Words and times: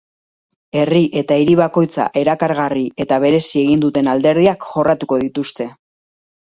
Herri 0.79 1.01
eta 1.21 1.37
hiri 1.41 1.53
bakoitza 1.59 2.07
erakargarri 2.23 2.87
eta 3.07 3.21
berezi 3.27 3.65
egin 3.67 3.87
duten 3.87 4.13
alderdiak 4.17 4.69
jorratuko 4.75 5.25
dituzte. 5.29 5.75